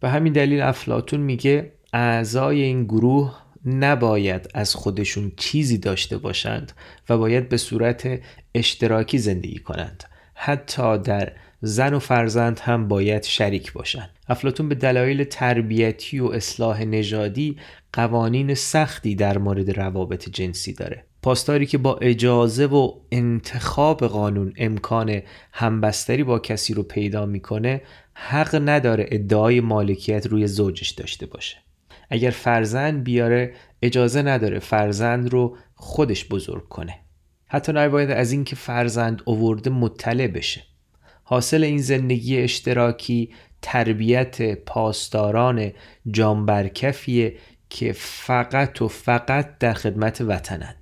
به 0.00 0.08
همین 0.08 0.32
دلیل 0.32 0.60
افلاتون 0.60 1.20
میگه 1.20 1.72
اعضای 1.92 2.62
این 2.62 2.84
گروه 2.84 3.34
نباید 3.64 4.50
از 4.54 4.74
خودشون 4.74 5.32
چیزی 5.36 5.78
داشته 5.78 6.18
باشند 6.18 6.72
و 7.08 7.18
باید 7.18 7.48
به 7.48 7.56
صورت 7.56 8.20
اشتراکی 8.54 9.18
زندگی 9.18 9.58
کنند. 9.58 10.04
حتی 10.34 10.98
در 10.98 11.32
زن 11.60 11.94
و 11.94 11.98
فرزند 11.98 12.58
هم 12.58 12.88
باید 12.88 13.22
شریک 13.22 13.72
باشند. 13.72 14.10
افلاتون 14.28 14.68
به 14.68 14.74
دلایل 14.74 15.24
تربیتی 15.24 16.20
و 16.20 16.26
اصلاح 16.26 16.84
نژادی 16.84 17.56
قوانین 17.92 18.54
سختی 18.54 19.14
در 19.14 19.38
مورد 19.38 19.70
روابط 19.70 20.28
جنسی 20.28 20.72
داره. 20.72 21.04
پاسداری 21.22 21.66
که 21.66 21.78
با 21.78 21.96
اجازه 21.96 22.66
و 22.66 22.92
انتخاب 23.12 24.06
قانون 24.06 24.52
امکان 24.56 25.22
همبستری 25.52 26.24
با 26.24 26.38
کسی 26.38 26.74
رو 26.74 26.82
پیدا 26.82 27.26
می‌کنه 27.26 27.82
حق 28.14 28.60
نداره 28.68 29.06
ادعای 29.08 29.60
مالکیت 29.60 30.26
روی 30.26 30.46
زوجش 30.46 30.90
داشته 30.90 31.26
باشه. 31.26 31.56
اگر 32.10 32.30
فرزند 32.30 33.04
بیاره 33.04 33.54
اجازه 33.82 34.22
نداره 34.22 34.58
فرزند 34.58 35.32
رو 35.32 35.56
خودش 35.74 36.28
بزرگ 36.28 36.68
کنه. 36.68 37.03
حتی 37.54 37.72
نباید 37.72 38.10
از 38.10 38.32
اینکه 38.32 38.56
فرزند 38.56 39.22
اوورده 39.24 39.70
مطلع 39.70 40.26
بشه. 40.26 40.62
حاصل 41.24 41.64
این 41.64 41.78
زندگی 41.78 42.38
اشتراکی 42.38 43.30
تربیت 43.62 44.54
پاسداران 44.64 45.72
جانبرکفیه 46.10 47.36
که 47.70 47.92
فقط 47.92 48.82
و 48.82 48.88
فقط 48.88 49.58
در 49.58 49.72
خدمت 49.72 50.20
وطنند 50.20 50.76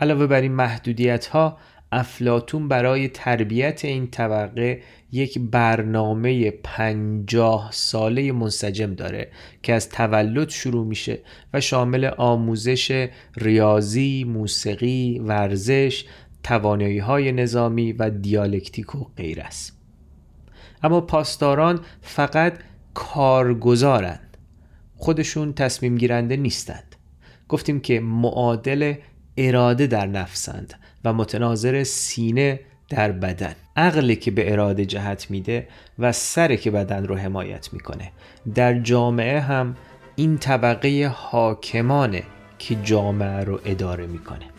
علاوه 0.00 0.26
بر 0.26 0.40
این 0.40 0.52
محدودیت 0.52 1.26
ها 1.26 1.58
افلاتون 1.92 2.68
برای 2.68 3.08
تربیت 3.08 3.84
این 3.84 4.06
طبقه 4.06 4.82
یک 5.12 5.38
برنامه 5.38 6.50
پنجاه 6.50 7.70
ساله 7.72 8.32
منسجم 8.32 8.94
داره 8.94 9.28
که 9.62 9.74
از 9.74 9.88
تولد 9.88 10.48
شروع 10.48 10.86
میشه 10.86 11.18
و 11.54 11.60
شامل 11.60 12.04
آموزش 12.04 13.08
ریاضی، 13.36 14.24
موسیقی، 14.24 15.18
ورزش، 15.18 16.04
توانایی 16.42 16.98
های 16.98 17.32
نظامی 17.32 17.92
و 17.92 18.10
دیالکتیک 18.10 18.94
و 18.94 19.04
غیر 19.16 19.40
است. 19.40 19.78
اما 20.82 21.00
پاسداران 21.00 21.80
فقط 22.02 22.58
کارگزارند. 22.94 24.36
خودشون 24.96 25.52
تصمیم 25.52 25.96
گیرنده 25.96 26.36
نیستند. 26.36 26.96
گفتیم 27.48 27.80
که 27.80 28.00
معادل 28.00 28.94
اراده 29.36 29.86
در 29.86 30.06
نفسند 30.06 30.74
و 31.04 31.12
متناظر 31.12 31.84
سینه 31.84 32.60
در 32.88 33.12
بدن. 33.12 33.54
عقلی 33.76 34.16
که 34.16 34.30
به 34.30 34.52
اراده 34.52 34.84
جهت 34.84 35.30
میده 35.30 35.68
و 35.98 36.12
سر 36.12 36.56
که 36.56 36.70
بدن 36.70 37.06
رو 37.06 37.16
حمایت 37.16 37.72
می‌کنه. 37.72 38.10
در 38.54 38.78
جامعه 38.78 39.40
هم 39.40 39.76
این 40.16 40.38
طبقه 40.38 41.12
حاکمانه 41.14 42.22
که 42.58 42.74
جامعه 42.74 43.44
رو 43.44 43.60
اداره 43.64 44.06
می‌کنه. 44.06 44.51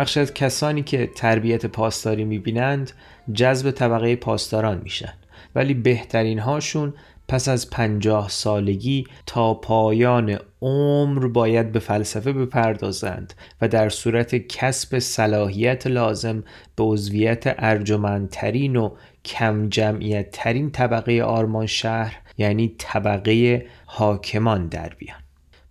بخشی 0.00 0.20
از 0.20 0.34
کسانی 0.34 0.82
که 0.82 1.06
تربیت 1.06 1.66
پاسداری 1.66 2.24
می‌بینند 2.24 2.90
جذب 3.34 3.70
طبقه 3.70 4.16
پاسداران 4.16 4.80
میشن. 4.82 5.12
ولی 5.54 5.74
بهترین 5.74 6.38
هاشون 6.38 6.94
پس 7.28 7.48
از 7.48 7.70
پنجاه 7.70 8.28
سالگی 8.28 9.06
تا 9.26 9.54
پایان 9.54 10.38
عمر 10.62 11.28
باید 11.28 11.72
به 11.72 11.78
فلسفه 11.78 12.32
بپردازند 12.32 13.34
و 13.60 13.68
در 13.68 13.88
صورت 13.88 14.34
کسب 14.34 14.98
صلاحیت 14.98 15.86
لازم 15.86 16.44
به 16.76 16.84
عضویت 16.84 17.44
ارجمندترین 17.46 18.76
و 18.76 18.90
کم 19.24 19.68
جمعیت 19.68 20.30
ترین 20.30 20.70
طبقه 20.70 21.22
آرمان 21.22 21.66
شهر 21.66 22.20
یعنی 22.38 22.74
طبقه 22.78 23.66
حاکمان 23.86 24.66
در 24.66 24.92
بیان. 24.98 25.19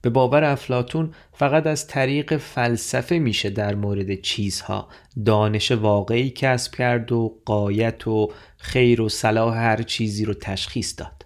به 0.01 0.09
باور 0.09 0.43
افلاتون 0.43 1.13
فقط 1.33 1.67
از 1.67 1.87
طریق 1.87 2.37
فلسفه 2.37 3.19
میشه 3.19 3.49
در 3.49 3.75
مورد 3.75 4.21
چیزها 4.21 4.87
دانش 5.25 5.71
واقعی 5.71 6.29
کسب 6.29 6.75
کرد 6.75 7.11
و 7.11 7.39
قایت 7.45 8.07
و 8.07 8.31
خیر 8.57 9.01
و 9.01 9.09
صلاح 9.09 9.57
هر 9.57 9.81
چیزی 9.81 10.25
رو 10.25 10.33
تشخیص 10.33 10.93
داد 10.97 11.25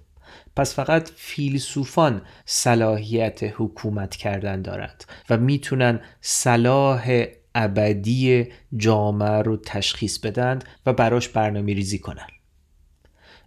پس 0.56 0.76
فقط 0.76 1.10
فیلسوفان 1.16 2.22
صلاحیت 2.46 3.40
حکومت 3.58 4.16
کردن 4.16 4.62
دارند 4.62 5.04
و 5.30 5.38
می‌تونن 5.38 6.00
صلاح 6.22 7.26
ابدی 7.56 8.48
جامعه 8.78 9.42
رو 9.42 9.58
تشخیص 9.58 10.20
بدند 10.20 10.64
و 10.86 10.94
براش 10.94 11.30
برنامه 11.30 11.74
ریزی 11.74 12.00
کنند. 12.00 12.33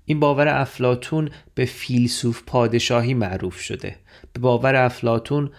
این 0.07 0.21
باور 0.21 0.49
افلاتون 0.49 1.31
به 1.55 1.65
فیلسوف 1.65 2.43
پادشاهی 2.47 3.15
معروف 3.15 3.61
شده. 3.61 3.97
به 4.33 4.41
باور 4.41 4.77
افلاتون 4.77 5.51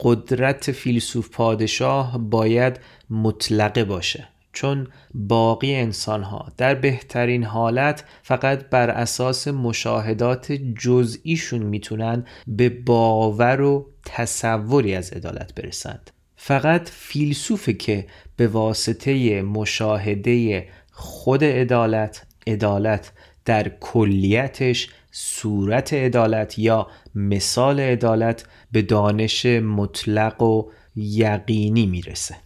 قدرت 0.00 0.72
فیلسوف 0.72 1.30
پادشاه 1.30 2.18
باید 2.18 2.80
مطلقه 3.10 3.84
باشه 3.84 4.28
چون 4.52 4.86
باقی 5.14 5.74
انسان 5.74 6.22
ها 6.22 6.52
در 6.56 6.74
بهترین 6.74 7.44
حالت 7.44 8.04
فقط 8.22 8.70
بر 8.70 8.90
اساس 8.90 9.48
مشاهدات 9.48 10.52
جزئیشون 10.52 11.62
می‌تونن 11.62 12.24
به 12.46 12.68
باور 12.68 13.60
و 13.60 13.86
تصوری 14.04 14.94
از 14.94 15.12
عدالت 15.12 15.54
برسند. 15.54 16.10
فقط 16.36 16.88
فیلسوفه 16.88 17.72
که 17.72 18.06
به 18.36 18.48
واسطه 18.48 19.42
مشاهده 19.42 20.64
خود 20.90 21.44
عدالت 21.44 22.26
عدالت 22.46 23.12
در 23.48 23.68
کلیتش 23.80 24.88
صورت 25.10 25.94
عدالت 25.94 26.58
یا 26.58 26.86
مثال 27.14 27.80
عدالت 27.80 28.46
به 28.72 28.82
دانش 28.82 29.46
مطلق 29.46 30.42
و 30.42 30.70
یقینی 30.96 31.86
می‌رسه. 31.86 32.36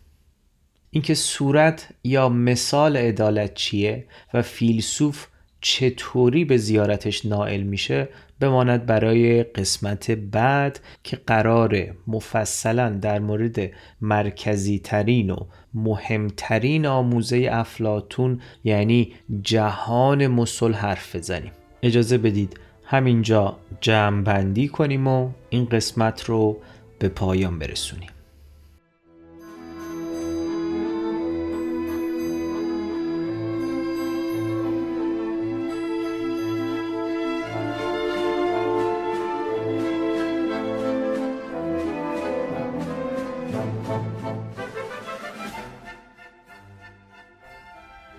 اینکه 0.90 1.14
صورت 1.14 1.88
یا 2.04 2.28
مثال 2.28 2.96
عدالت 2.96 3.54
چیه 3.54 4.06
و 4.34 4.42
فیلسوف 4.42 5.26
چطوری 5.60 6.44
به 6.44 6.56
زیارتش 6.56 7.26
نائل 7.26 7.62
میشه 7.62 8.08
بماند 8.40 8.86
برای 8.86 9.42
قسمت 9.42 10.10
بعد 10.10 10.80
که 11.04 11.16
قرار 11.16 11.94
مفصلا 12.06 12.90
در 12.90 13.18
مورد 13.18 13.70
مرکزی 14.00 14.78
ترین 14.78 15.30
و 15.30 15.36
مهمترین 15.74 16.86
آموزه 16.86 17.48
افلاتون 17.52 18.40
یعنی 18.64 19.12
جهان 19.42 20.26
مسل 20.26 20.72
حرف 20.72 21.16
بزنیم. 21.16 21.52
اجازه 21.82 22.18
بدید 22.18 22.60
همینجا 22.84 23.56
جمع 23.80 24.22
بندی 24.22 24.68
کنیم 24.68 25.06
و 25.06 25.30
این 25.50 25.64
قسمت 25.64 26.24
رو 26.24 26.58
به 26.98 27.08
پایان 27.08 27.58
برسونیم. 27.58 28.10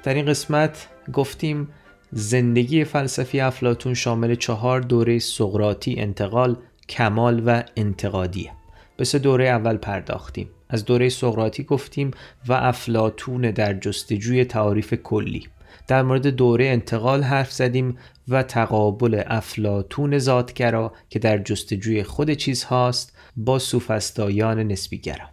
در 0.03 0.13
این 0.13 0.25
قسمت 0.25 0.87
گفتیم 1.13 1.67
زندگی 2.11 2.83
فلسفی 2.83 3.39
افلاتون 3.39 3.93
شامل 3.93 4.35
چهار 4.35 4.81
دوره 4.81 5.19
سقراطی 5.19 5.95
انتقال، 5.97 6.57
کمال 6.89 7.43
و 7.45 7.63
انتقادیه. 7.75 8.51
به 8.97 9.05
سه 9.05 9.19
دوره 9.19 9.47
اول 9.47 9.77
پرداختیم. 9.77 10.49
از 10.69 10.85
دوره 10.85 11.09
سقراطی 11.09 11.63
گفتیم 11.63 12.11
و 12.47 12.53
افلاتون 12.53 13.41
در 13.41 13.73
جستجوی 13.73 14.45
تعاریف 14.45 14.93
کلی. 14.93 15.47
در 15.87 16.01
مورد 16.01 16.27
دوره 16.27 16.65
انتقال 16.65 17.23
حرف 17.23 17.51
زدیم 17.51 17.97
و 18.27 18.43
تقابل 18.43 19.23
افلاتون 19.27 20.17
ذاتگرا 20.17 20.93
که 21.09 21.19
در 21.19 21.37
جستجوی 21.37 22.03
خود 22.03 22.31
چیز 22.31 22.63
هاست 22.63 23.17
با 23.37 23.59
سوفستایان 23.59 24.59
نسبیگرا. 24.59 25.25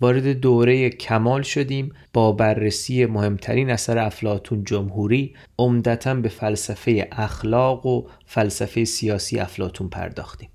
وارد 0.00 0.28
دوره 0.28 0.90
کمال 0.90 1.42
شدیم 1.42 1.92
با 2.12 2.32
بررسی 2.32 3.06
مهمترین 3.06 3.70
اثر 3.70 3.98
افلاتون 3.98 4.64
جمهوری 4.64 5.34
عمدتا 5.58 6.14
به 6.14 6.28
فلسفه 6.28 7.08
اخلاق 7.12 7.86
و 7.86 8.06
فلسفه 8.26 8.84
سیاسی 8.84 9.38
افلاتون 9.38 9.88
پرداختیم. 9.88 10.48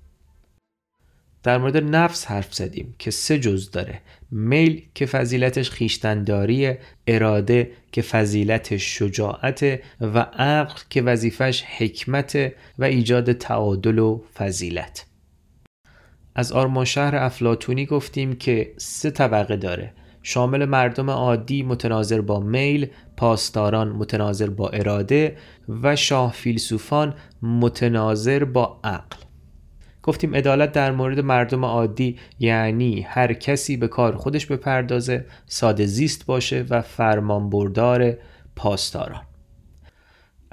در 1.42 1.58
مورد 1.58 1.76
نفس 1.76 2.26
حرف 2.26 2.54
زدیم 2.54 2.94
که 2.98 3.10
سه 3.10 3.38
جز 3.38 3.70
داره. 3.70 4.00
میل 4.30 4.82
که 4.94 5.06
فضیلتش 5.06 5.70
خیشتنداری 5.70 6.74
اراده 7.06 7.70
که 7.92 8.02
فضیلتش 8.02 8.98
شجاعت 8.98 9.80
و 10.00 10.18
عقل 10.18 10.80
که 10.90 11.02
وظیفش 11.02 11.62
حکمت 11.62 12.52
و 12.78 12.84
ایجاد 12.84 13.32
تعادل 13.32 13.98
و 13.98 14.22
فضیلت. 14.34 15.06
از 16.34 16.52
آرمان 16.52 16.84
شهر 16.84 17.16
افلاتونی 17.16 17.86
گفتیم 17.86 18.32
که 18.32 18.74
سه 18.76 19.10
طبقه 19.10 19.56
داره 19.56 19.92
شامل 20.22 20.64
مردم 20.64 21.10
عادی 21.10 21.62
متناظر 21.62 22.20
با 22.20 22.40
میل، 22.40 22.86
پاسداران 23.16 23.88
متناظر 23.88 24.50
با 24.50 24.68
اراده 24.68 25.36
و 25.82 25.96
شاه 25.96 26.32
فیلسوفان 26.32 27.14
متناظر 27.42 28.44
با 28.44 28.80
عقل. 28.84 29.16
گفتیم 30.02 30.34
عدالت 30.34 30.72
در 30.72 30.92
مورد 30.92 31.20
مردم 31.20 31.64
عادی 31.64 32.18
یعنی 32.38 33.00
هر 33.00 33.32
کسی 33.32 33.76
به 33.76 33.88
کار 33.88 34.16
خودش 34.16 34.46
بپردازه، 34.46 35.26
ساده 35.46 35.86
زیست 35.86 36.26
باشه 36.26 36.64
و 36.70 36.82
فرمانبردار 36.82 38.14
پاسداران. 38.56 39.22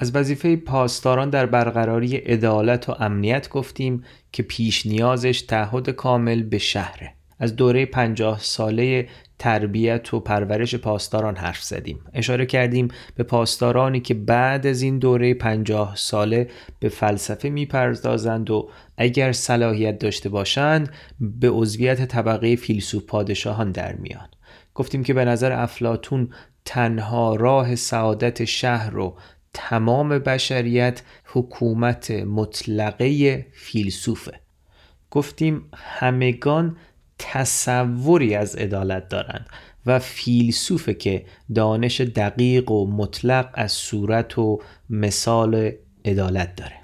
از 0.01 0.15
وظیفه 0.15 0.55
پاسداران 0.55 1.29
در 1.29 1.45
برقراری 1.45 2.15
عدالت 2.15 2.89
و 2.89 2.95
امنیت 2.99 3.49
گفتیم 3.49 4.03
که 4.31 4.43
پیش 4.43 4.85
نیازش 4.85 5.41
تعهد 5.41 5.89
کامل 5.89 6.43
به 6.43 6.57
شهره. 6.57 7.13
از 7.39 7.55
دوره 7.55 7.85
پنجاه 7.85 8.39
ساله 8.41 9.07
تربیت 9.39 10.13
و 10.13 10.19
پرورش 10.19 10.75
پاسداران 10.75 11.35
حرف 11.35 11.63
زدیم. 11.63 11.99
اشاره 12.13 12.45
کردیم 12.45 12.87
به 13.15 13.23
پاسدارانی 13.23 13.99
که 13.99 14.13
بعد 14.13 14.67
از 14.67 14.81
این 14.81 14.99
دوره 14.99 15.33
پنجاه 15.33 15.95
ساله 15.95 16.47
به 16.79 16.89
فلسفه 16.89 17.49
می‌پردازند 17.49 18.51
و 18.51 18.69
اگر 18.97 19.31
صلاحیت 19.31 19.99
داشته 19.99 20.29
باشند 20.29 20.93
به 21.19 21.49
عضویت 21.49 22.05
طبقه 22.05 22.55
فیلسوف 22.55 23.03
پادشاهان 23.05 23.71
در 23.71 23.95
میان. 23.95 24.29
گفتیم 24.75 25.03
که 25.03 25.13
به 25.13 25.25
نظر 25.25 25.51
افلاتون 25.51 26.29
تنها 26.65 27.35
راه 27.35 27.75
سعادت 27.75 28.45
شهر 28.45 28.89
رو 28.89 29.15
تمام 29.53 30.09
بشریت 30.09 31.01
حکومت 31.25 32.11
مطلقه 32.11 33.45
فیلسوفه. 33.53 34.39
گفتیم 35.11 35.69
همگان 35.75 36.77
تصوری 37.19 38.35
از 38.35 38.55
عدالت 38.55 39.09
دارند 39.09 39.47
و 39.85 39.99
فیلسوفه 39.99 40.93
که 40.93 41.25
دانش 41.55 42.01
دقیق 42.01 42.71
و 42.71 42.91
مطلق 42.91 43.49
از 43.53 43.71
صورت 43.71 44.37
و 44.37 44.61
مثال 44.89 45.71
عدالت 46.05 46.55
داره. 46.55 46.75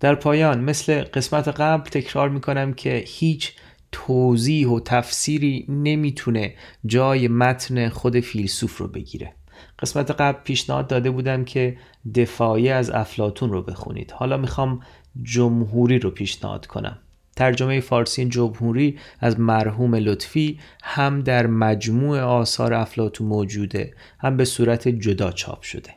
در 0.00 0.14
پایان 0.14 0.60
مثل 0.60 1.02
قسمت 1.02 1.48
قبل 1.48 1.90
تکرار 1.90 2.28
می‌کنم 2.28 2.72
که 2.72 3.04
هیچ 3.06 3.52
توضیح 3.92 4.68
و 4.68 4.80
تفسیری 4.80 5.66
نمی‌تونه 5.68 6.54
جای 6.86 7.28
متن 7.28 7.88
خود 7.88 8.20
فیلسوف 8.20 8.78
رو 8.78 8.88
بگیره. 8.88 9.32
قسمت 9.78 10.10
قبل 10.10 10.38
پیشنهاد 10.44 10.86
داده 10.86 11.10
بودم 11.10 11.44
که 11.44 11.76
دفاعی 12.14 12.68
از 12.68 12.90
افلاتون 12.90 13.52
رو 13.52 13.62
بخونید. 13.62 14.12
حالا 14.12 14.36
می‌خوام 14.36 14.80
جمهوری 15.22 15.98
رو 15.98 16.10
پیشنهاد 16.10 16.66
کنم. 16.66 16.98
ترجمه 17.36 17.80
فارسی 17.80 18.24
جمهوری 18.24 18.98
از 19.20 19.40
مرحوم 19.40 19.94
لطفی 19.94 20.58
هم 20.82 21.20
در 21.20 21.46
مجموع 21.46 22.20
آثار 22.20 22.74
افلاتون 22.74 23.26
موجوده 23.26 23.94
هم 24.18 24.36
به 24.36 24.44
صورت 24.44 24.88
جدا 24.88 25.32
چاپ 25.32 25.62
شده. 25.62 25.90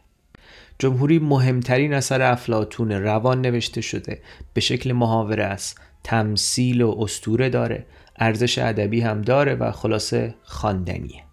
جمهوری 0.79 1.19
مهمترین 1.19 1.93
اثر 1.93 2.21
افلاتون 2.21 2.91
روان 2.91 3.41
نوشته 3.41 3.81
شده 3.81 4.21
به 4.53 4.61
شکل 4.61 4.91
محاوره 4.91 5.43
است. 5.43 5.81
تمثیل 6.03 6.81
و 6.81 6.95
استوره 6.99 7.49
داره 7.49 7.85
ارزش 8.19 8.57
ادبی 8.57 9.01
هم 9.01 9.21
داره 9.21 9.55
و 9.55 9.71
خلاصه 9.71 10.35
خواندنیه. 10.43 11.23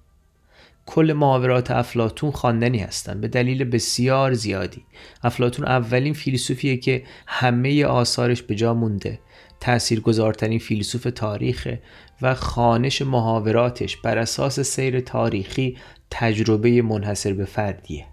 کل 0.90 1.12
محاورات 1.12 1.70
افلاتون 1.70 2.30
خواندنی 2.30 2.78
هستند 2.78 3.20
به 3.20 3.28
دلیل 3.28 3.64
بسیار 3.64 4.32
زیادی. 4.32 4.84
افلاتون 5.22 5.66
اولین 5.66 6.14
فیلسوفیه 6.14 6.76
که 6.76 7.02
همه 7.26 7.84
آثارش 7.84 8.42
به 8.42 8.54
جا 8.54 8.74
مونده. 8.74 9.18
تاثیرگذارترین 9.60 10.58
فیلسوف 10.58 11.06
تاریخ 11.14 11.68
و 12.22 12.34
خانش 12.34 13.02
محاوراتش 13.02 13.96
بر 13.96 14.18
اساس 14.18 14.60
سیر 14.60 15.00
تاریخی 15.00 15.76
تجربه 16.10 16.82
منحصر 16.82 17.32
به 17.32 17.44
فردیه. 17.44 18.06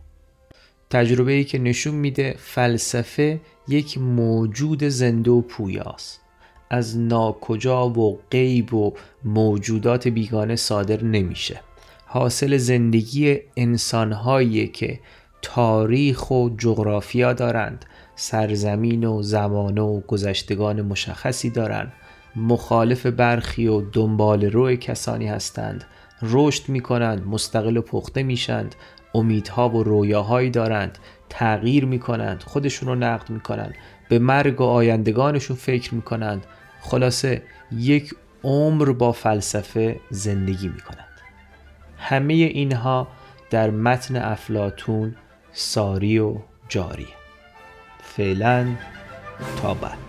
تجربه 0.90 1.32
ای 1.32 1.44
که 1.44 1.60
نشون 1.60 1.96
میده 1.96 2.36
فلسفه 2.40 3.40
یک 3.68 3.98
موجود 3.98 4.84
زنده 4.84 5.32
و 5.32 5.42
پویاست. 5.42 6.22
از 6.70 6.98
ناکجا 6.98 7.90
و 7.90 8.20
غیب 8.32 8.74
و 8.74 8.94
موجودات 9.24 10.08
بیگانه 10.08 10.56
صادر 10.56 11.04
نمیشه. 11.04 11.62
حاصل 12.10 12.58
زندگی 12.58 13.39
انسانهایی 13.58 14.67
که 14.67 15.00
تاریخ 15.41 16.32
و 16.32 16.50
جغرافیا 16.58 17.34
دارند 17.34 17.86
سرزمین 18.15 19.04
و 19.04 19.22
زمانه 19.22 19.82
و 19.82 20.00
گذشتگان 20.00 20.82
مشخصی 20.82 21.50
دارند. 21.50 21.93
مخالف 22.36 23.06
برخی 23.06 23.67
و 23.67 23.82
دنبال 23.82 24.46
روی 24.46 24.78
کسانی 24.78 25.28
هستند. 25.28 25.86
رشد 26.22 26.70
می 26.70 26.80
کنند 26.80 27.28
مستقل 27.28 27.78
و 27.78 27.82
پخته 27.82 28.24
میشند 28.24 28.76
امیدها 29.13 29.70
و 29.70 29.84
رویاهایی 29.84 30.50
دارند. 30.50 30.98
تغییر 31.30 31.86
می 31.86 32.00
کنند 32.00 32.43
خودشون 32.43 32.89
رو 32.89 32.96
نقد 32.96 33.30
می 33.30 33.39
کنند 33.39 33.76
به 34.10 34.20
مرگ 34.20 34.62
و 34.62 34.63
آیندگانشون 34.63 35.56
فکر 35.56 35.96
می 35.96 36.02
کنند 36.02 36.46
خلاصه 36.82 37.41
یک 37.72 38.15
عمر 38.43 38.91
با 38.91 39.12
فلسفه 39.12 40.00
زندگی 40.10 40.67
می 40.67 40.82
کنند 40.82 40.97
همه 42.10 42.34
اینها 42.34 43.08
در 43.50 43.70
متن 43.70 44.15
افلاتون 44.15 45.15
ساری 45.52 46.20
و 46.20 46.36
جاریه 46.70 47.08
فعلا 48.04 48.76
تا 49.62 49.74
بعد. 49.74 50.07